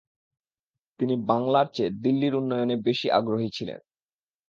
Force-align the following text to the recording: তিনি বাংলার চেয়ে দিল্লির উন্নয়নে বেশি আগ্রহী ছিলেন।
তিনি 0.99 1.15
বাংলার 1.27 1.67
চেয়ে 1.73 1.95
দিল্লির 2.03 2.33
উন্নয়নে 2.35 2.75
বেশি 2.87 3.07
আগ্রহী 3.11 3.49
ছিলেন। 3.53 3.79